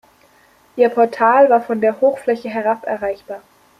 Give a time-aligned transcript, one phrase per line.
[0.77, 3.43] Ihr Portal war von der Hochfläche herab erreichbar.